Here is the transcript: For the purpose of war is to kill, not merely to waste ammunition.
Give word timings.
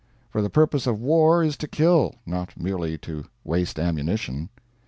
For 0.31 0.41
the 0.41 0.49
purpose 0.49 0.87
of 0.87 0.99
war 0.99 1.43
is 1.43 1.55
to 1.57 1.67
kill, 1.67 2.15
not 2.25 2.59
merely 2.59 2.97
to 2.97 3.25
waste 3.43 3.77
ammunition. 3.77 4.49